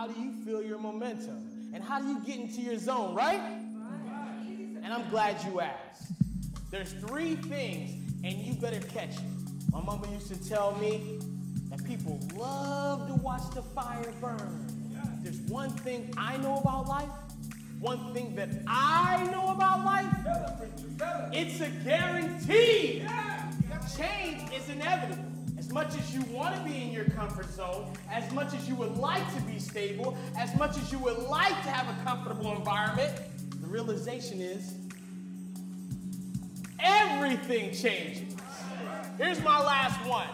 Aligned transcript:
how 0.00 0.06
do 0.06 0.18
you 0.18 0.32
feel 0.46 0.62
your 0.62 0.78
momentum? 0.78 1.70
And 1.74 1.84
how 1.84 2.00
do 2.00 2.08
you 2.08 2.20
get 2.24 2.38
into 2.38 2.62
your 2.62 2.78
zone, 2.78 3.14
right? 3.14 3.38
And 4.82 4.86
I'm 4.86 5.06
glad 5.10 5.44
you 5.44 5.60
asked. 5.60 6.12
There's 6.70 6.94
three 6.94 7.34
things, 7.34 8.10
and 8.24 8.38
you 8.38 8.54
better 8.54 8.80
catch 8.80 9.16
it. 9.16 9.70
My 9.70 9.82
mama 9.82 10.10
used 10.10 10.28
to 10.28 10.48
tell 10.48 10.74
me 10.76 11.18
that 11.68 11.84
people 11.84 12.18
love 12.34 13.08
to 13.08 13.14
watch 13.16 13.42
the 13.54 13.60
fire 13.60 14.10
burn. 14.22 14.66
There's 15.22 15.40
one 15.40 15.68
thing 15.68 16.14
I 16.16 16.38
know 16.38 16.56
about 16.56 16.88
life, 16.88 17.10
one 17.78 18.14
thing 18.14 18.34
that 18.36 18.48
I 18.66 19.28
know 19.30 19.48
about 19.48 19.84
life. 19.84 21.30
It's 21.30 21.60
a 21.60 21.68
guarantee. 21.84 23.04
Change 23.98 24.50
is 24.50 24.66
inevitable. 24.70 25.29
As 25.70 25.74
much 25.74 25.94
as 25.96 26.12
you 26.12 26.22
want 26.34 26.56
to 26.56 26.60
be 26.68 26.82
in 26.82 26.90
your 26.90 27.04
comfort 27.04 27.48
zone, 27.48 27.92
as 28.10 28.28
much 28.32 28.52
as 28.54 28.68
you 28.68 28.74
would 28.74 28.96
like 28.96 29.22
to 29.36 29.40
be 29.42 29.60
stable, 29.60 30.18
as 30.36 30.52
much 30.56 30.76
as 30.76 30.90
you 30.90 30.98
would 30.98 31.18
like 31.18 31.54
to 31.62 31.70
have 31.70 31.86
a 31.96 32.02
comfortable 32.02 32.56
environment, 32.56 33.12
the 33.60 33.68
realization 33.68 34.40
is 34.40 34.74
everything 36.80 37.72
changes. 37.72 38.34
Here's 39.16 39.40
my 39.42 39.60
last 39.60 40.04
one. 40.08 40.26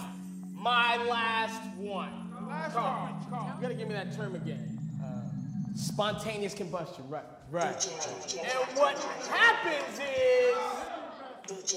My 0.54 0.96
last 1.04 1.60
one. 1.76 2.30
Carl, 2.72 3.26
Carl, 3.28 3.52
you 3.56 3.60
gotta 3.60 3.74
give 3.74 3.88
me 3.88 3.92
that 3.92 4.16
term 4.16 4.36
again. 4.36 4.78
Uh, 5.04 5.20
spontaneous 5.76 6.54
combustion, 6.54 7.06
right? 7.10 7.24
Right. 7.50 7.98
And 8.42 8.78
what 8.78 8.98
happens 9.28 10.00
is. 10.00 11.76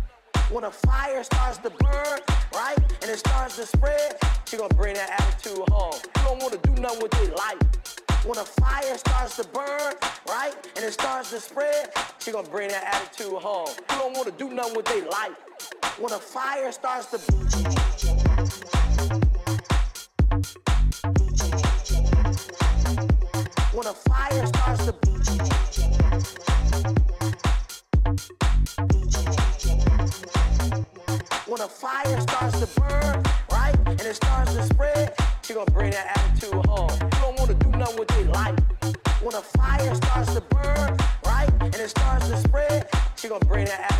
When 0.49 0.63
a 0.63 0.71
fire 0.71 1.23
starts 1.23 1.57
to 1.59 1.69
burn, 1.69 2.19
right, 2.53 2.77
and 3.01 3.11
it 3.11 3.19
starts 3.19 3.55
to 3.57 3.65
spread, 3.65 4.17
she 4.45 4.57
gonna 4.57 4.73
bring 4.75 4.95
that 4.95 5.09
attitude 5.19 5.67
home. 5.69 5.93
You 6.17 6.23
don't 6.23 6.41
wanna 6.41 6.57
do 6.57 6.73
nothing 6.81 7.01
with 7.01 7.11
their 7.11 7.33
life. 7.35 7.59
When 8.25 8.37
a 8.37 8.45
fire 8.45 8.97
starts 8.97 9.37
to 9.37 9.43
burn, 9.47 9.93
right, 10.27 10.53
and 10.75 10.85
it 10.85 10.93
starts 10.93 11.31
to 11.31 11.39
spread, 11.39 11.91
she 12.19 12.31
gonna 12.31 12.49
bring 12.49 12.69
that 12.69 12.83
attitude 12.83 13.33
home. 13.33 13.69
You 13.91 13.97
don't 13.97 14.17
wanna 14.17 14.31
do 14.31 14.49
nothing 14.49 14.75
with 14.75 14.85
their 14.85 15.09
life. 15.09 15.37
When 15.99 16.11
a 16.13 16.19
fire 16.19 16.71
starts 16.71 17.07
to 17.11 17.19
burn 17.31 17.41
when 23.73 23.87
a 23.87 23.93
fire 23.93 24.45
starts 24.45 24.60
fire 31.81 32.21
starts 32.21 32.59
to 32.59 32.79
burn, 32.79 33.23
right, 33.51 33.75
and 33.87 34.01
it 34.01 34.15
starts 34.15 34.53
to 34.53 34.61
spread, 34.61 35.15
she 35.41 35.55
gonna 35.55 35.71
bring 35.71 35.89
that 35.89 36.15
attitude 36.15 36.63
home. 36.67 36.91
You 37.01 37.21
don't 37.21 37.39
wanna 37.39 37.55
do 37.55 37.69
nothing 37.71 37.97
with 37.97 38.07
their 38.09 38.25
life. 38.25 38.59
When 39.19 39.33
a 39.33 39.41
fire 39.41 39.95
starts 39.95 40.31
to 40.35 40.41
burn, 40.41 40.95
right, 41.25 41.49
and 41.59 41.73
it 41.73 41.89
starts 41.89 42.27
to 42.27 42.37
spread, 42.37 42.87
she 43.15 43.29
gonna 43.29 43.43
bring 43.45 43.65
that 43.65 43.79
attitude 43.79 43.90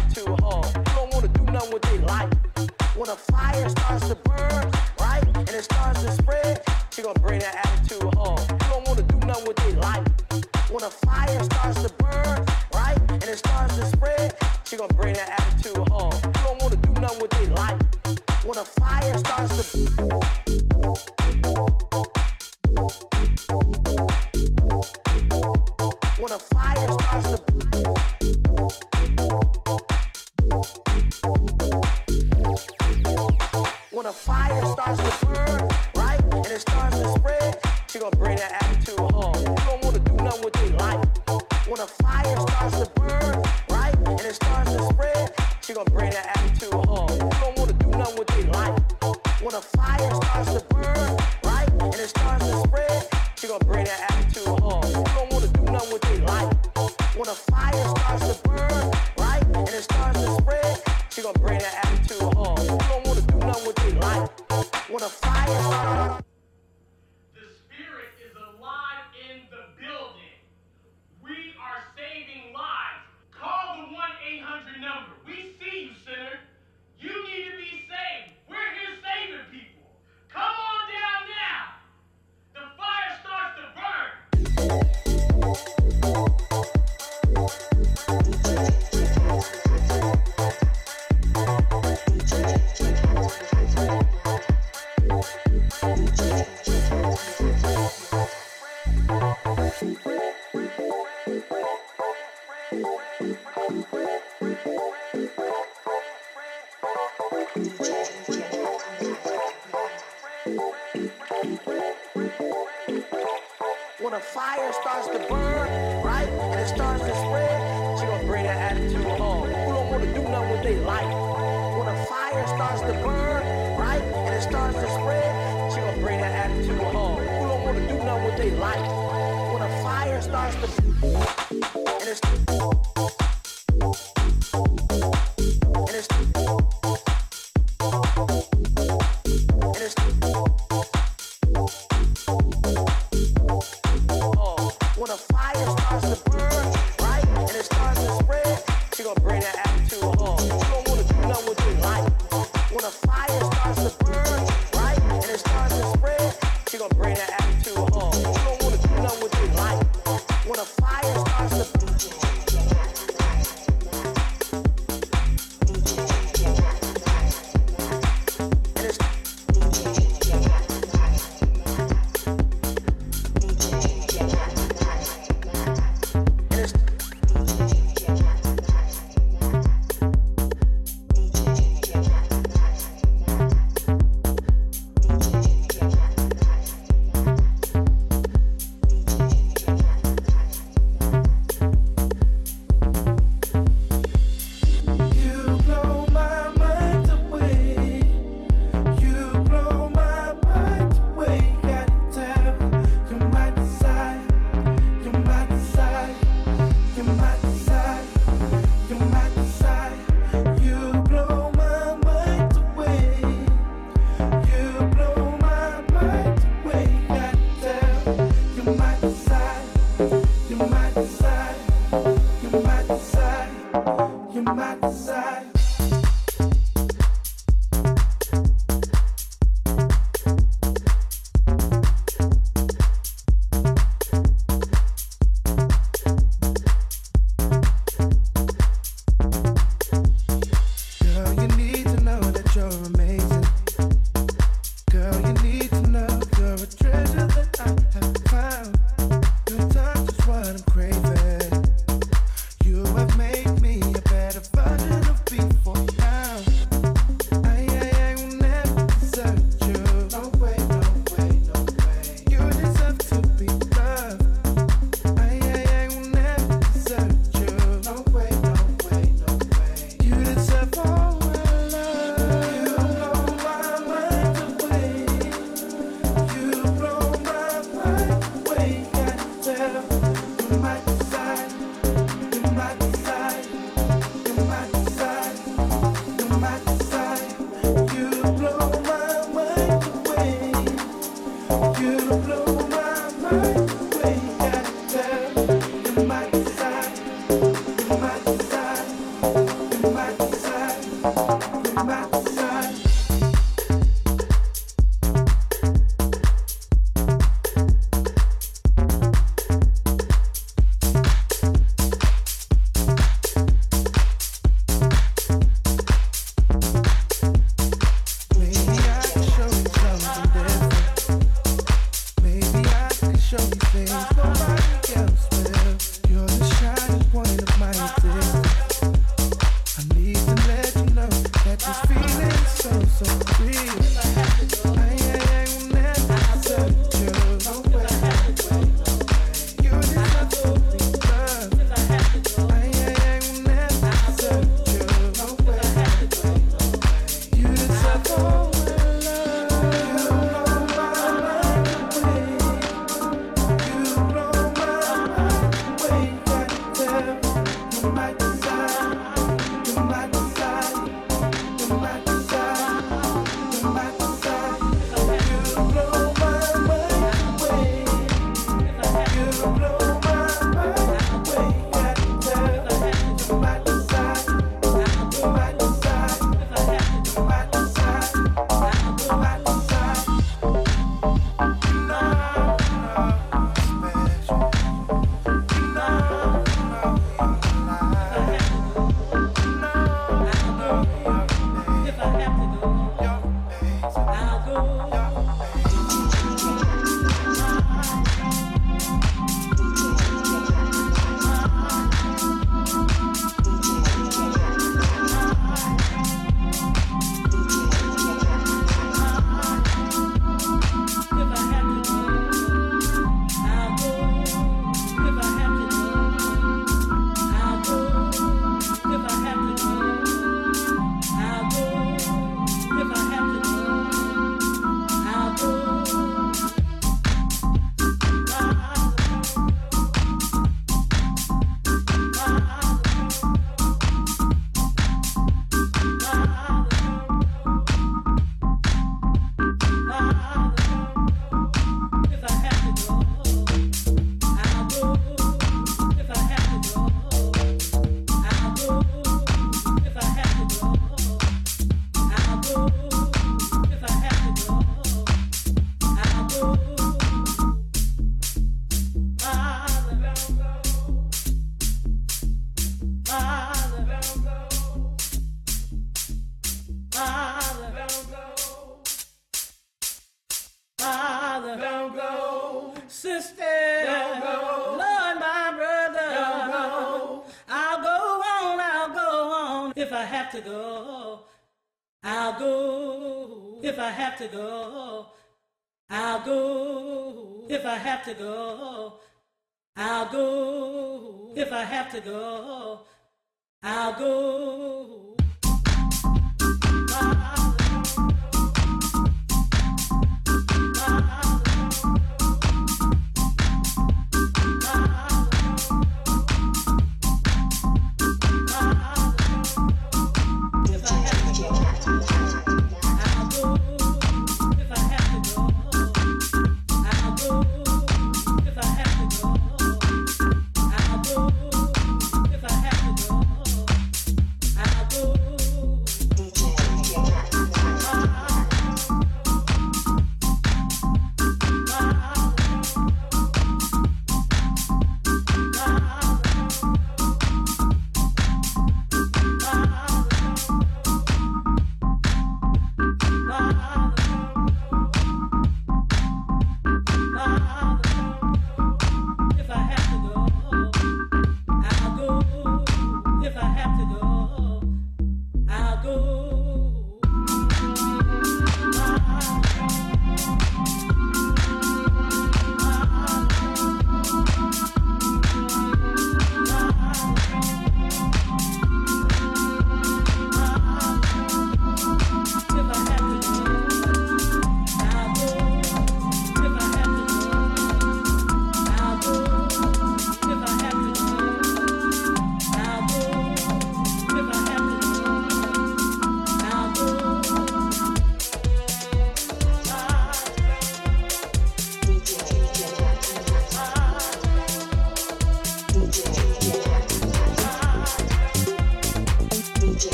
A 145.11 145.17
fire 145.17 145.53
starts 145.55 146.21
to 146.23 146.31
burn, 146.31 146.90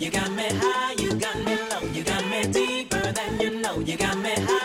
you 0.00 0.10
got 0.10 0.30
me 0.32 0.48
high, 0.50 0.94
you 0.98 1.12
got 1.14 1.36
me 1.44 1.56
low, 1.70 1.92
you 1.92 2.02
got 2.02 2.24
me 2.30 2.42
deeper 2.50 3.12
than 3.12 3.40
you 3.40 3.60
know, 3.60 3.80
you 3.80 3.96
got 3.96 4.16
me 4.16 4.32
high. 4.34 4.59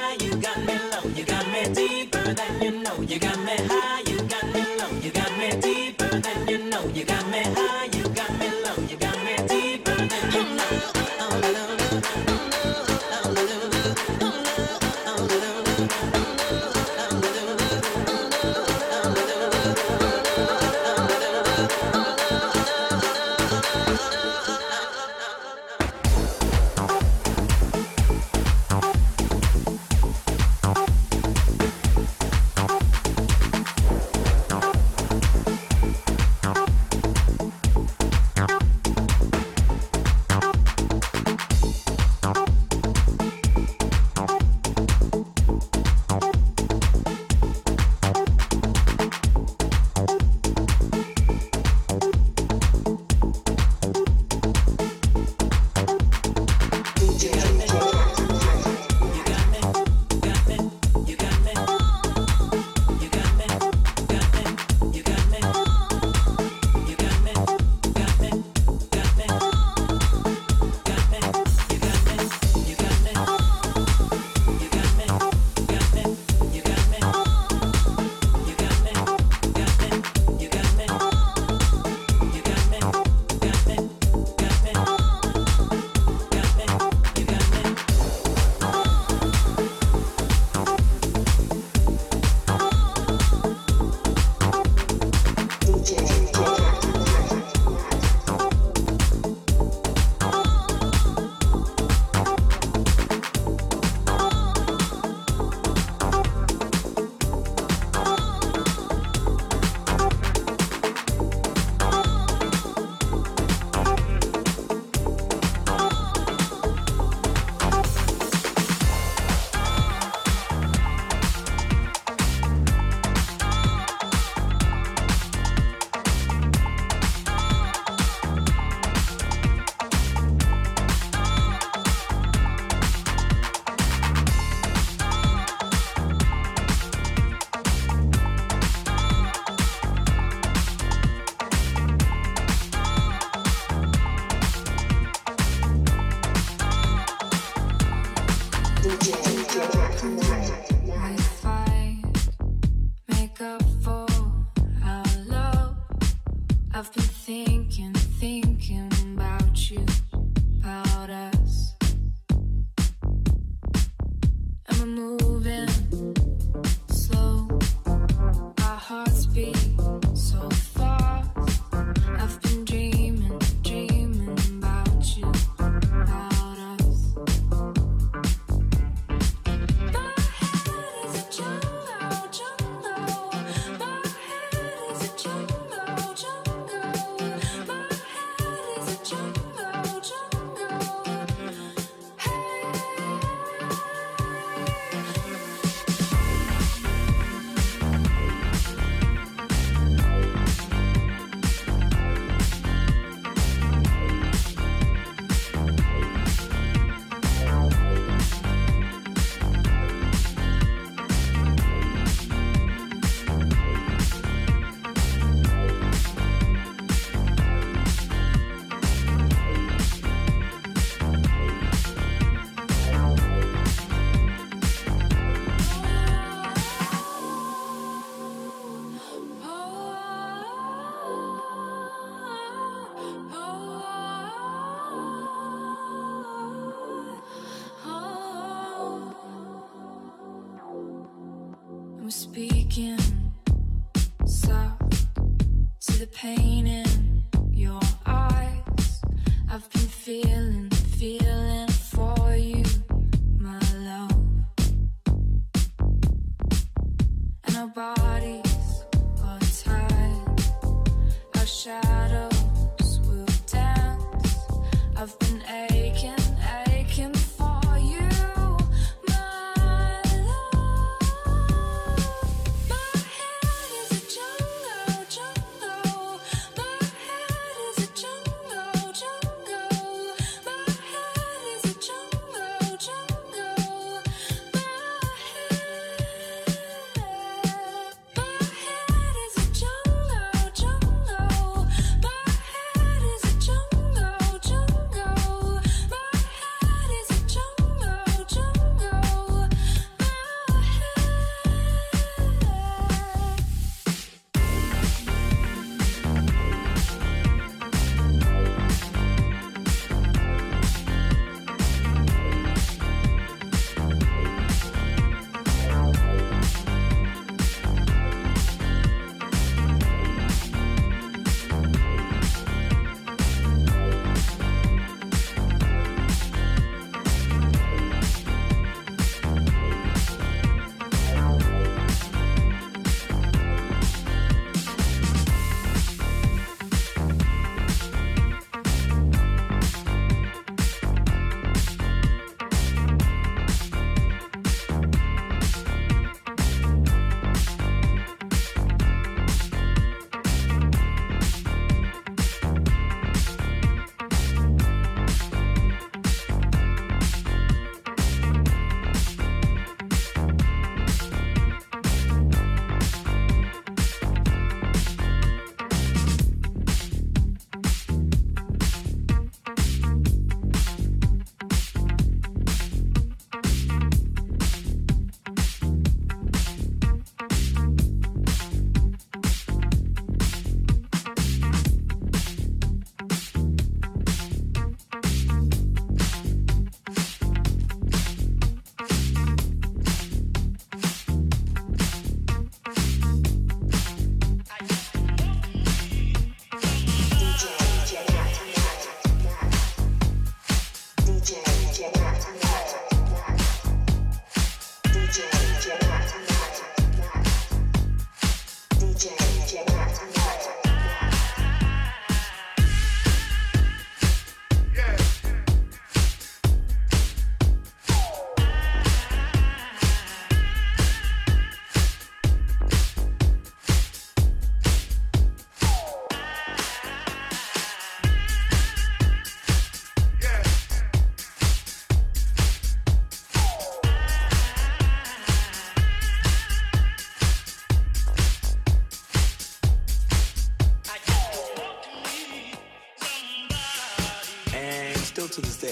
body. 258.25 258.54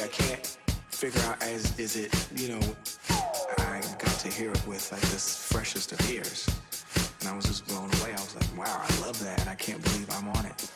I 0.02 0.08
can't 0.08 0.58
figure 0.90 1.22
out 1.22 1.44
as 1.44 1.78
is 1.78 1.96
it, 1.98 2.12
you 2.36 2.50
know, 2.50 2.62
I 3.60 3.82
got 4.00 4.18
to 4.20 4.28
hear 4.28 4.50
it 4.50 4.68
with 4.68 4.92
like 4.92 5.02
this 5.02 5.38
freshest 5.52 5.92
of 5.92 6.10
ears. 6.10 6.50
And 7.20 7.30
I 7.30 7.36
was 7.36 7.46
just 7.46 7.68
blown 7.68 7.90
away. 8.02 8.12
I 8.12 8.22
was 8.22 8.36
like, 8.36 8.58
wow, 8.58 8.82
I 8.82 9.02
love 9.06 9.22
that 9.24 9.40
and 9.42 9.50
I 9.50 9.56
can't 9.56 9.84
believe 9.84 10.08
I'm 10.12 10.28
on 10.30 10.46
it. 10.46 10.70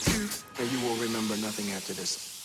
And 0.59 0.71
you 0.71 0.79
will 0.87 0.95
remember 0.97 1.35
nothing 1.37 1.71
after 1.71 1.93
this. 1.93 2.36